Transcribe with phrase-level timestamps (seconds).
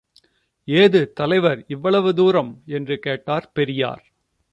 [0.67, 4.03] ஏது தலைவர் இவ்வளவு தூரம் என்று கேட்டார் பெரியார்.